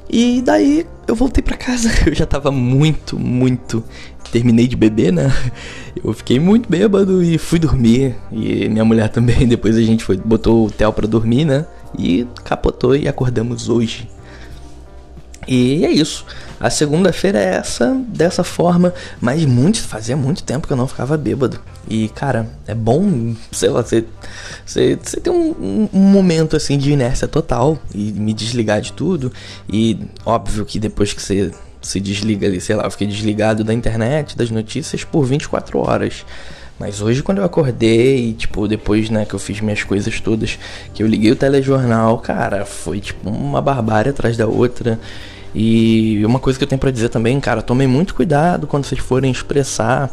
E 0.09 0.41
daí 0.43 0.87
eu 1.07 1.15
voltei 1.15 1.43
para 1.43 1.57
casa. 1.57 1.91
Eu 2.07 2.15
já 2.15 2.27
tava 2.27 2.51
muito, 2.51 3.19
muito 3.19 3.83
terminei 4.31 4.67
de 4.67 4.77
beber, 4.77 5.13
né? 5.13 5.33
Eu 6.03 6.13
fiquei 6.13 6.39
muito 6.39 6.69
bêbado 6.69 7.23
e 7.23 7.39
fui 7.39 7.59
dormir. 7.59 8.15
E 8.31 8.69
minha 8.69 8.85
mulher 8.85 9.09
também, 9.09 9.47
depois 9.49 9.77
a 9.77 9.83
gente 9.83 10.05
foi, 10.05 10.17
botou 10.17 10.67
o 10.67 10.71
Theo 10.71 10.93
pra 10.93 11.07
dormir, 11.07 11.45
né? 11.45 11.67
E 11.99 12.27
capotou 12.45 12.95
e 12.95 13.09
acordamos 13.09 13.69
hoje. 13.69 14.09
E 15.47 15.85
é 15.85 15.91
isso. 15.91 16.25
A 16.59 16.71
segunda-feira 16.71 17.39
é 17.39 17.57
essa, 17.57 17.95
dessa 18.09 18.43
forma, 18.43 18.93
mas 19.21 19.45
muito, 19.45 19.81
fazia 19.83 20.17
muito 20.17 20.43
tempo 20.43 20.67
que 20.67 20.73
eu 20.73 20.77
não 20.77 20.89
ficava 20.89 21.17
bêbado. 21.17 21.61
E, 21.89 22.09
cara, 22.09 22.49
é 22.67 22.75
bom, 22.75 23.35
sei 23.53 23.69
lá, 23.69 23.83
você, 23.83 24.05
você, 24.65 24.99
você 25.01 25.21
ter 25.21 25.31
um, 25.31 25.89
um, 25.93 26.01
momento 26.01 26.57
assim 26.57 26.77
de 26.79 26.91
inércia 26.91 27.29
total 27.29 27.79
e 27.95 28.11
me 28.13 28.33
desligar 28.33 28.81
de 28.81 28.93
tudo. 28.93 29.33
E 29.71 29.99
óbvio 30.25 30.65
que 30.65 30.81
depois 30.81 31.13
que 31.13 31.23
você 31.23 31.53
se 31.81 32.01
desliga 32.01 32.47
ali, 32.47 32.61
sei 32.61 32.75
lá, 32.75 32.85
eu 32.85 32.91
fiquei 32.91 33.07
desligado 33.07 33.63
da 33.63 33.73
internet, 33.73 34.37
das 34.37 34.51
notícias 34.51 35.05
por 35.05 35.25
24 35.25 35.79
horas. 35.79 36.25
Mas 36.79 37.01
hoje 37.01 37.23
quando 37.23 37.39
eu 37.39 37.45
acordei, 37.45 38.35
tipo, 38.35 38.69
depois, 38.69 39.09
né, 39.09 39.25
que 39.25 39.35
eu 39.35 39.39
fiz 39.39 39.61
minhas 39.61 39.83
coisas 39.83 40.21
todas, 40.21 40.59
que 40.93 41.03
eu 41.03 41.07
liguei 41.07 41.31
o 41.33 41.37
telejornal, 41.37 42.19
cara, 42.19 42.67
foi 42.67 43.01
tipo 43.01 43.29
uma 43.31 43.63
barbárie 43.63 44.11
atrás 44.11 44.37
da 44.37 44.47
outra. 44.47 44.99
E 45.55 46.23
uma 46.27 46.39
coisa 46.39 46.59
que 46.59 46.65
eu 46.65 46.69
tenho 46.69 46.79
para 46.79 46.91
dizer 46.91 47.09
também, 47.09 47.41
cara, 47.41 47.63
tomem 47.63 47.87
muito 47.87 48.15
cuidado 48.15 48.67
quando 48.67 48.85
vocês 48.85 49.01
forem 49.01 49.31
expressar 49.31 50.13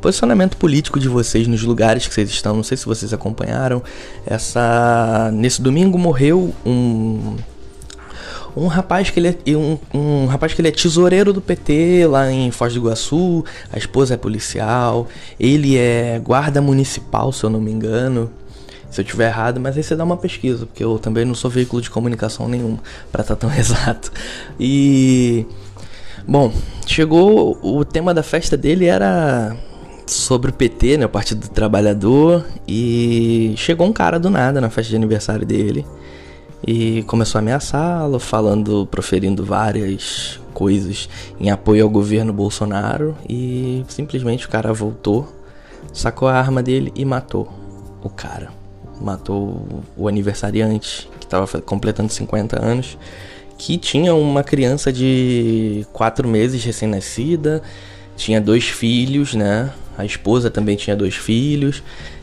posicionamento 0.00 0.56
político 0.56 0.98
de 0.98 1.08
vocês 1.08 1.46
nos 1.46 1.62
lugares 1.62 2.06
que 2.06 2.14
vocês 2.14 2.30
estão. 2.30 2.56
Não 2.56 2.62
sei 2.62 2.76
se 2.76 2.86
vocês 2.86 3.12
acompanharam. 3.12 3.82
Essa 4.26 5.30
nesse 5.32 5.60
domingo 5.60 5.98
morreu 5.98 6.54
um 6.64 7.36
um 8.58 8.66
rapaz 8.66 9.10
que 9.10 9.20
ele 9.20 9.28
é 9.28 9.56
um, 9.56 9.78
um 9.94 10.26
rapaz 10.26 10.52
que 10.52 10.60
ele 10.60 10.68
é 10.68 10.72
tesoureiro 10.72 11.32
do 11.32 11.40
PT 11.40 12.06
lá 12.06 12.30
em 12.30 12.50
Foz 12.50 12.72
do 12.72 12.80
Iguaçu, 12.80 13.44
a 13.72 13.78
esposa 13.78 14.14
é 14.14 14.16
policial, 14.16 15.06
ele 15.38 15.76
é 15.76 16.20
guarda 16.22 16.60
municipal, 16.60 17.32
se 17.32 17.44
eu 17.44 17.50
não 17.50 17.60
me 17.60 17.70
engano. 17.70 18.30
Se 18.90 19.02
eu 19.02 19.04
tiver 19.04 19.28
errado, 19.28 19.60
mas 19.60 19.76
aí 19.76 19.82
você 19.82 19.94
dá 19.94 20.02
uma 20.02 20.16
pesquisa, 20.16 20.64
porque 20.64 20.82
eu 20.82 20.98
também 20.98 21.22
não 21.22 21.34
sou 21.34 21.50
veículo 21.50 21.82
de 21.82 21.90
comunicação 21.90 22.48
nenhum 22.48 22.78
para 23.12 23.20
estar 23.20 23.36
tão 23.36 23.52
exato. 23.54 24.10
E 24.58 25.44
bom, 26.26 26.50
chegou 26.86 27.58
o 27.62 27.84
tema 27.84 28.14
da 28.14 28.22
festa 28.22 28.56
dele 28.56 28.86
era 28.86 29.54
sobre 30.06 30.50
o 30.50 30.54
PT, 30.54 30.96
né, 30.96 31.04
o 31.04 31.08
Partido 31.08 31.40
do 31.40 31.50
Trabalhador, 31.50 32.46
e 32.66 33.52
chegou 33.58 33.86
um 33.86 33.92
cara 33.92 34.18
do 34.18 34.30
nada 34.30 34.58
na 34.58 34.70
festa 34.70 34.88
de 34.88 34.96
aniversário 34.96 35.44
dele 35.44 35.84
e 36.66 37.02
começou 37.04 37.38
a 37.38 37.42
ameaçá-lo, 37.42 38.18
falando, 38.18 38.86
proferindo 38.90 39.44
várias 39.44 40.40
coisas 40.52 41.08
em 41.38 41.50
apoio 41.50 41.84
ao 41.84 41.90
governo 41.90 42.32
Bolsonaro 42.32 43.16
e 43.28 43.84
simplesmente 43.88 44.46
o 44.46 44.48
cara 44.48 44.72
voltou, 44.72 45.32
sacou 45.92 46.26
a 46.26 46.34
arma 46.34 46.62
dele 46.62 46.92
e 46.96 47.04
matou 47.04 47.48
o 48.02 48.08
cara. 48.08 48.50
Matou 49.00 49.84
o 49.96 50.08
aniversariante 50.08 51.08
que 51.20 51.26
estava 51.26 51.46
completando 51.60 52.12
50 52.12 52.60
anos, 52.60 52.98
que 53.56 53.78
tinha 53.78 54.14
uma 54.14 54.42
criança 54.42 54.92
de 54.92 55.86
4 55.92 56.26
meses 56.26 56.64
recém-nascida, 56.64 57.62
tinha 58.16 58.40
dois 58.40 58.64
filhos, 58.64 59.34
né? 59.34 59.72
A 59.96 60.04
esposa 60.04 60.50
também 60.50 60.76
tinha 60.76 60.96
dois 60.96 61.14
filhos 61.14 61.82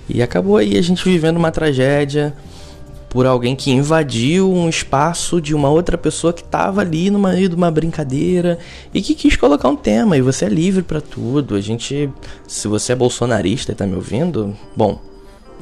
e 0.09 0.21
acabou 0.21 0.57
aí 0.57 0.77
a 0.77 0.81
gente 0.81 1.03
vivendo 1.03 1.37
uma 1.37 1.51
tragédia 1.51 2.33
por 3.09 3.25
alguém 3.25 3.55
que 3.55 3.71
invadiu 3.71 4.51
um 4.51 4.67
espaço 4.67 5.39
de 5.39 5.53
uma 5.55 5.69
outra 5.69 5.97
pessoa 5.97 6.33
que 6.33 6.41
estava 6.41 6.81
ali 6.81 7.09
no 7.09 7.19
meio 7.19 7.47
de 7.47 7.55
uma 7.55 7.71
brincadeira 7.71 8.59
e 8.93 9.01
que 9.01 9.15
quis 9.15 9.35
colocar 9.35 9.69
um 9.69 9.75
tema. 9.75 10.17
E 10.17 10.21
você 10.21 10.45
é 10.45 10.49
livre 10.49 10.83
para 10.83 10.99
tudo. 10.99 11.55
A 11.55 11.61
gente, 11.61 12.09
se 12.47 12.67
você 12.67 12.91
é 12.91 12.95
bolsonarista 12.95 13.71
e 13.71 13.75
tá 13.75 13.87
me 13.87 13.95
ouvindo, 13.95 14.55
bom, 14.75 14.99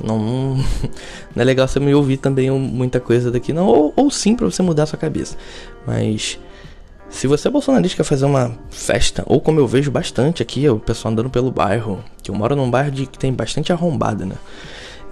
não, 0.04 0.56
não 1.36 1.42
é 1.42 1.44
legal 1.44 1.68
você 1.68 1.80
me 1.80 1.94
ouvir 1.94 2.18
também 2.18 2.50
muita 2.50 3.00
coisa 3.00 3.30
daqui, 3.30 3.54
não. 3.54 3.68
Ou, 3.68 3.94
ou 3.96 4.10
sim 4.10 4.36
para 4.36 4.46
você 4.46 4.64
mudar 4.64 4.86
sua 4.86 4.98
cabeça. 4.98 5.38
Mas 5.86 6.40
se 7.14 7.28
você 7.28 7.48
é 7.48 7.52
bolsonarista 7.52 7.98
quer 7.98 8.04
fazer 8.04 8.26
uma 8.26 8.58
festa, 8.72 9.24
ou 9.28 9.40
como 9.40 9.60
eu 9.60 9.68
vejo 9.68 9.92
bastante 9.92 10.42
aqui, 10.42 10.68
o 10.68 10.80
pessoal 10.80 11.12
andando 11.12 11.30
pelo 11.30 11.52
bairro, 11.52 12.04
que 12.24 12.32
eu 12.32 12.36
moro 12.36 12.56
num 12.56 12.70
bairro 12.70 12.90
de, 12.90 13.06
que 13.06 13.20
tem 13.20 13.32
bastante 13.32 13.72
arrombada, 13.72 14.26
né? 14.26 14.36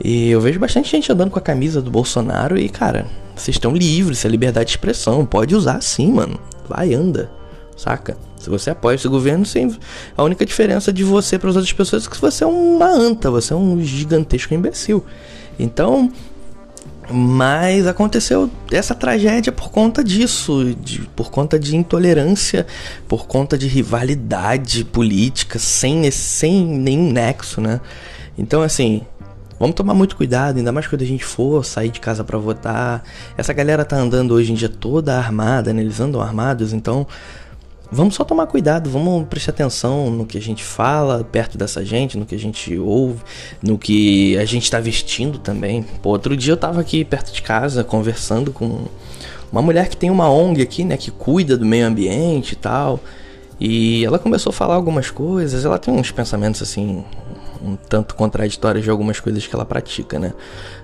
E 0.04 0.30
eu 0.30 0.42
vejo 0.42 0.60
bastante 0.60 0.90
gente 0.90 1.12
andando 1.12 1.30
com 1.30 1.38
a 1.38 1.42
camisa 1.42 1.82
do 1.82 1.92
Bolsonaro 1.92 2.58
e, 2.58 2.68
cara, 2.68 3.06
vocês 3.36 3.56
estão 3.56 3.74
livres, 3.74 4.26
é 4.26 4.28
liberdade 4.28 4.66
de 4.66 4.72
expressão, 4.72 5.26
pode 5.26 5.56
usar 5.56 5.82
sim, 5.82 6.12
mano. 6.12 6.40
Vai, 6.68 6.94
anda, 6.94 7.30
saca? 7.78 8.18
Se 8.38 8.50
você 8.50 8.72
apoia 8.72 8.96
esse 8.96 9.08
governo, 9.08 9.46
sim, 9.46 9.76
a 10.18 10.24
única 10.24 10.44
diferença 10.44 10.92
de 10.92 11.04
você 11.04 11.38
para 11.38 11.52
as 11.52 11.56
outras 11.56 11.74
pessoas 11.74 12.08
é 12.08 12.10
que 12.10 12.20
você 12.20 12.44
é 12.44 12.48
uma 12.48 12.88
anta, 12.88 13.30
você 13.30 13.54
é 13.54 13.56
um 13.56 13.80
gigantesco 13.84 14.54
imbecil. 14.54 15.06
Então, 15.60 16.12
mas 17.12 17.86
aconteceu 17.86 18.50
essa 18.72 18.96
tragédia 18.96 19.52
por 19.52 19.70
conta 19.70 20.04
disso, 20.04 20.76
de, 20.82 21.02
por 21.16 21.30
conta 21.30 21.60
de 21.60 21.76
intolerância, 21.76 22.66
por 23.08 23.28
conta 23.28 23.56
de 23.56 23.68
rivalidade 23.68 24.84
política 24.86 25.60
sem, 25.60 26.10
sem 26.10 26.66
nenhum 26.66 27.12
nexo, 27.12 27.62
né? 27.62 27.80
Então, 28.38 28.64
assim, 28.64 29.02
Vamos 29.62 29.76
tomar 29.76 29.94
muito 29.94 30.16
cuidado, 30.16 30.58
ainda 30.58 30.72
mais 30.72 30.88
quando 30.88 31.04
a 31.04 31.06
gente 31.06 31.24
for 31.24 31.64
sair 31.64 31.90
de 31.90 32.00
casa 32.00 32.24
para 32.24 32.36
votar. 32.36 33.04
Essa 33.38 33.54
galera 33.54 33.86
tá 33.86 33.96
andando 33.96 34.34
hoje 34.34 34.52
em 34.52 34.56
dia 34.56 34.68
toda 34.68 35.16
armada, 35.16 35.72
né? 35.72 35.84
Eles 35.84 36.00
andam 36.00 36.20
armados, 36.20 36.74
então 36.74 37.06
vamos 37.92 38.16
só 38.16 38.24
tomar 38.24 38.48
cuidado, 38.48 38.90
vamos 38.90 39.28
prestar 39.28 39.52
atenção 39.52 40.10
no 40.10 40.26
que 40.26 40.36
a 40.36 40.42
gente 40.42 40.64
fala 40.64 41.24
perto 41.24 41.60
dessa 41.60 41.86
gente, 41.86 42.18
no 42.18 42.26
que 42.26 42.34
a 42.34 42.40
gente 42.40 42.76
ouve, 42.76 43.20
no 43.62 43.78
que 43.78 44.36
a 44.40 44.46
gente 44.46 44.68
tá 44.72 44.80
vestindo 44.80 45.38
também. 45.38 45.84
Pô, 46.02 46.10
outro 46.10 46.36
dia 46.36 46.54
eu 46.54 46.58
tava 46.58 46.82
aqui 46.82 47.06
perto 47.06 47.32
de 47.32 47.44
casa 47.44 47.84
conversando 47.84 48.52
com 48.52 48.86
uma 49.52 49.62
mulher 49.62 49.90
que 49.90 49.96
tem 49.96 50.10
uma 50.10 50.28
ONG 50.28 50.64
aqui, 50.64 50.84
né, 50.84 50.98
que 50.98 51.12
cuida 51.12 51.56
do 51.56 51.68
meio 51.68 51.86
ambiente 51.86 52.54
e 52.54 52.56
tal. 52.56 53.00
E 53.60 54.04
ela 54.04 54.18
começou 54.18 54.50
a 54.50 54.54
falar 54.54 54.74
algumas 54.74 55.12
coisas, 55.12 55.66
ela 55.66 55.78
tem 55.78 55.94
uns 55.94 56.10
pensamentos 56.10 56.64
assim 56.64 57.06
um 57.64 57.76
tanto 57.76 58.16
contraditórias 58.16 58.84
de 58.84 58.90
algumas 58.90 59.20
coisas 59.20 59.46
que 59.46 59.56
ela 59.56 59.66
pratica, 59.66 60.20
né? 60.20 60.34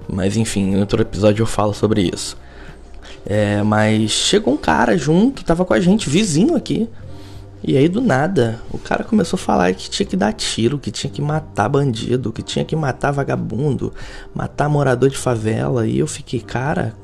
Mas 0.08 0.38
enfim, 0.38 0.72
em 0.72 0.80
outro 0.80 1.02
episódio 1.02 1.44
eu 1.44 1.48
falo 1.48 1.74
sobre 1.74 2.10
isso. 2.14 2.38
É, 3.26 3.62
mas 3.64 4.12
chegou 4.12 4.54
um 4.54 4.58
cara 4.58 4.98
junto, 4.98 5.44
tava 5.44 5.66
com 5.66 5.74
a 5.74 5.80
gente, 5.80 6.10
vizinho 6.10 6.56
aqui. 6.56 6.90
E 7.64 7.76
aí 7.76 7.90
do 7.90 8.00
nada, 8.00 8.62
o 8.72 8.78
cara 8.78 9.04
começou 9.04 9.36
a 9.36 9.40
falar 9.40 9.74
que 9.74 9.90
tinha 9.90 10.06
que 10.06 10.16
dar 10.16 10.32
tiro, 10.32 10.78
que 10.78 10.92
tinha 10.92 11.12
que 11.12 11.22
matar 11.22 11.68
bandido, 11.68 12.32
que 12.32 12.44
tinha 12.44 12.64
que 12.64 12.76
matar 12.76 13.12
vagabundo, 13.12 13.92
matar 14.34 14.70
morador 14.70 15.10
de 15.10 15.18
favela. 15.18 15.88
E 15.88 16.00
eu 16.00 16.08
fiquei, 16.08 16.40
cara, 16.40 16.96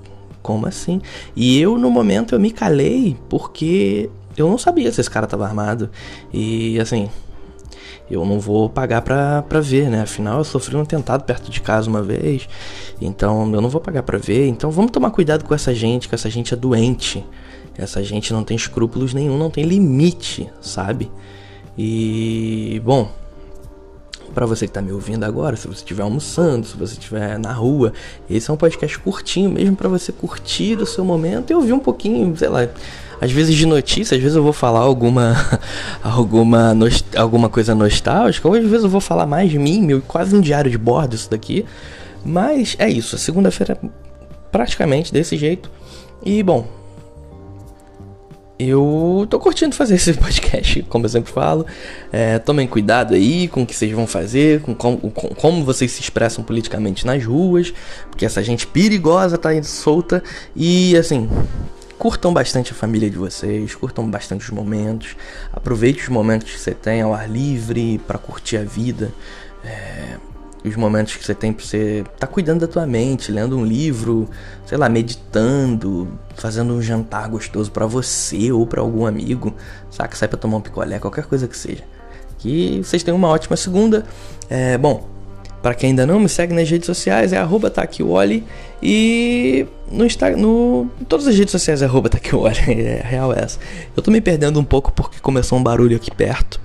como 0.42 0.68
assim? 0.68 1.02
E 1.36 1.60
eu 1.60 1.78
no 1.78 1.90
momento 1.90 2.36
eu 2.36 2.40
me 2.40 2.52
calei 2.52 3.18
porque 3.28 4.10
eu 4.38 4.50
não 4.50 4.58
sabia 4.58 4.92
se 4.92 5.02
esse 5.02 5.10
cara 5.10 5.28
tava 5.28 5.46
armado. 5.46 5.90
E 6.32 6.80
assim, 6.80 7.10
eu 8.10 8.26
não 8.26 8.40
vou 8.40 8.70
pagar 8.70 9.02
pra, 9.02 9.42
pra 9.44 9.60
ver, 9.60 9.90
né? 9.90 10.02
Afinal, 10.02 10.40
eu 10.40 10.44
sofri 10.44 10.76
um 10.76 10.82
atentado 10.82 11.24
perto 11.24 11.50
de 11.50 11.62
casa 11.62 11.90
uma 11.90 12.02
vez, 12.02 12.48
então 13.02 13.52
eu 13.54 13.62
não 13.62 13.70
vou 13.70 13.82
pagar 13.82 14.04
pra 14.04 14.18
ver. 14.18 14.48
Então 14.48 14.70
vamos 14.70 14.92
tomar 14.92 15.12
cuidado 15.12 15.46
com 15.46 15.54
essa 15.54 15.74
gente, 15.74 16.10
que 16.10 16.16
essa 16.16 16.30
gente 16.30 16.54
é 16.54 16.58
doente. 16.58 17.26
Essa 17.76 18.04
gente 18.04 18.32
não 18.32 18.44
tem 18.44 18.56
escrúpulos 18.56 19.14
nenhum, 19.14 19.38
não 19.38 19.50
tem 19.50 19.64
limite, 19.64 20.50
sabe? 20.62 21.12
E, 21.78 22.80
bom, 22.86 23.10
para 24.34 24.46
você 24.46 24.68
que 24.68 24.74
tá 24.74 24.82
me 24.82 24.92
ouvindo 24.92 25.24
agora, 25.24 25.56
se 25.56 25.68
você 25.68 25.80
estiver 25.80 26.04
almoçando, 26.04 26.68
se 26.68 26.78
você 26.78 26.94
estiver 26.94 27.38
na 27.40 27.52
rua, 27.52 27.94
esse 28.30 28.50
é 28.50 28.54
um 28.54 28.58
podcast 28.58 28.98
curtinho 29.00 29.50
mesmo 29.50 29.76
para 29.76 29.90
você 29.90 30.12
curtir 30.12 30.78
o 30.78 30.86
seu 30.86 31.04
momento 31.06 31.52
e 31.52 31.56
ouvir 31.56 31.74
um 31.74 31.80
pouquinho, 31.80 32.36
sei 32.38 32.50
lá, 32.50 32.68
às 33.24 33.32
vezes 33.32 33.56
de 33.56 33.66
notícia, 33.66 34.16
às 34.18 34.22
vezes 34.22 34.36
eu 34.36 34.44
vou 34.44 34.52
falar 34.52 34.82
alguma 34.82 35.34
alguma 36.04 36.76
alguma 37.16 37.48
coisa 37.48 37.74
nostálgica, 37.74 38.46
ou 38.46 38.54
às 38.54 38.66
vezes 38.66 38.84
eu 38.84 38.90
vou 38.90 39.00
falar 39.00 39.26
mais 39.26 39.50
de 39.50 39.58
mim, 39.58 39.82
meu, 39.82 40.02
quase 40.02 40.36
um 40.36 40.42
diário 40.42 40.70
de 40.70 40.78
bordo 40.78 41.16
isso 41.16 41.32
daqui. 41.32 41.66
Mas 42.26 42.76
é 42.78 42.90
isso, 42.90 43.18
segunda-feira 43.18 43.78
praticamente 44.52 45.14
desse 45.14 45.38
jeito. 45.38 45.72
E 46.26 46.44
bom, 46.44 46.68
eu 48.60 49.26
tô 49.30 49.40
curtindo 49.40 49.74
fazer 49.74 49.96
esse 49.96 50.14
podcast, 50.20 50.82
como 50.84 51.06
eu 51.06 51.10
sempre 51.10 51.32
falo. 51.32 51.66
É, 52.12 52.40
tomem 52.40 52.68
cuidado 52.68 53.14
aí 53.14 53.48
com 53.48 53.64
o 53.64 53.66
que 53.66 53.74
vocês 53.74 53.92
vão 53.94 54.06
fazer, 54.06 54.62
com 54.64 54.76
como, 54.76 54.98
com 55.12 55.30
como, 55.30 55.64
vocês 55.64 55.94
se 55.94 56.02
expressam 56.02 56.44
politicamente 56.44 57.06
nas 57.06 57.24
ruas, 57.24 57.74
porque 58.10 58.26
essa 58.26 58.44
gente 58.44 58.68
perigosa 58.68 59.38
tá 59.38 59.50
aí 59.50 59.64
solta. 59.64 60.22
E 60.54 60.98
assim, 60.98 61.30
curtam 62.04 62.34
bastante 62.34 62.74
a 62.74 62.76
família 62.76 63.10
de 63.10 63.18
vocês, 63.18 63.74
curtam 63.76 64.12
bastante 64.12 64.44
os 64.44 64.50
momentos, 64.50 65.16
aproveite 65.54 66.02
os 66.02 66.10
momentos 66.10 66.52
que 66.52 66.60
você 66.60 66.72
tem 66.72 67.02
ao 67.02 67.14
ar 67.14 67.30
livre 67.30 67.98
para 68.00 68.18
curtir 68.18 68.58
a 68.58 68.64
vida. 68.66 69.10
É, 69.64 70.18
os 70.66 70.76
momentos 70.76 71.16
que 71.16 71.24
você 71.24 71.34
tem 71.34 71.54
pra 71.54 71.66
você 71.66 72.04
tá 72.20 72.28
cuidando 72.28 72.60
da 72.60 72.68
tua 72.68 72.86
mente, 72.86 73.32
lendo 73.32 73.58
um 73.58 73.64
livro, 73.64 74.30
sei 74.66 74.78
lá, 74.78 74.90
meditando, 74.90 76.20
fazendo 76.36 76.74
um 76.74 76.82
jantar 76.82 77.30
gostoso 77.30 77.72
para 77.72 77.86
você 77.86 78.52
ou 78.52 78.68
para 78.68 78.82
algum 78.82 79.06
amigo, 79.06 79.56
saca? 79.90 80.14
Sai 80.18 80.28
pra 80.28 80.38
tomar 80.38 80.58
um 80.58 80.62
picolé, 80.62 81.00
qualquer 81.00 81.24
coisa 81.24 81.48
que 81.48 81.56
seja. 81.56 81.86
Que 82.38 82.82
vocês 82.84 83.02
tenham 83.02 83.16
uma 83.16 83.30
ótima 83.30 83.56
segunda. 83.56 84.06
É, 84.50 84.78
bom, 84.78 85.08
para 85.64 85.74
quem 85.74 85.92
ainda 85.92 86.06
não 86.06 86.20
me 86.20 86.28
segue 86.28 86.54
nas 86.54 86.70
redes 86.70 86.86
sociais, 86.86 87.32
é 87.32 87.38
arroba 87.38 87.72
e 88.82 89.66
no 89.90 90.06
Instagram, 90.06 90.42
no 90.42 90.92
em 91.00 91.06
todas 91.06 91.26
as 91.26 91.38
redes 91.38 91.54
sociais 91.54 91.82
é 91.82 91.86
arroba 91.86 92.10
é 92.68 93.02
real 93.02 93.32
essa. 93.34 93.58
Eu 93.96 94.04
tô 94.04 94.12
me 94.12 94.20
perdendo 94.20 94.60
um 94.60 94.64
pouco 94.66 94.92
porque 94.92 95.20
começou 95.22 95.58
um 95.58 95.64
barulho 95.64 95.96
aqui 95.96 96.12
perto. 96.12 96.60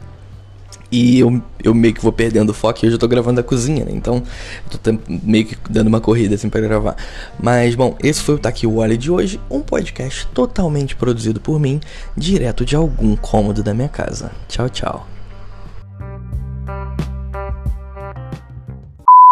E 0.90 1.20
eu, 1.20 1.40
eu 1.62 1.74
meio 1.74 1.94
que 1.94 2.00
vou 2.00 2.10
perdendo 2.10 2.48
o 2.50 2.54
foco 2.54 2.84
hoje 2.84 2.94
eu 2.94 2.98
tô 2.98 3.06
gravando 3.06 3.36
da 3.36 3.42
cozinha, 3.42 3.84
né? 3.84 3.92
Então 3.94 4.22
eu 4.72 4.78
tô 4.78 4.98
meio 5.08 5.44
que 5.44 5.56
dando 5.70 5.86
uma 5.86 6.00
corrida 6.00 6.34
assim 6.34 6.48
pra 6.48 6.60
gravar. 6.60 6.96
Mas 7.40 7.76
bom, 7.76 7.96
esse 8.02 8.20
foi 8.20 8.34
o 8.34 8.38
Taki 8.38 8.66
Wally 8.66 8.96
de 8.96 9.12
hoje, 9.12 9.38
um 9.48 9.60
podcast 9.60 10.26
totalmente 10.28 10.96
produzido 10.96 11.40
por 11.40 11.60
mim, 11.60 11.78
direto 12.16 12.64
de 12.64 12.74
algum 12.74 13.14
cômodo 13.14 13.62
da 13.62 13.72
minha 13.72 13.88
casa. 13.88 14.32
Tchau, 14.48 14.68
tchau. 14.68 15.17